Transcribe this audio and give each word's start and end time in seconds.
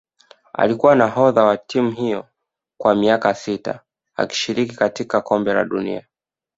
Alikuwa 0.53 0.95
nahodha 0.95 1.43
wa 1.43 1.57
timu 1.57 1.91
hiyo 1.91 2.25
kwa 2.77 2.95
miaka 2.95 3.33
sita 3.33 3.79
akishiriki 4.15 4.75
katika 4.75 5.21
kombe 5.21 5.53
la 5.53 5.63
dunia 5.65 6.07